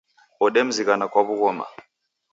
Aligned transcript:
Odemzighana 0.45 1.05
kwa 1.11 1.21
w'ughoma 1.27 1.65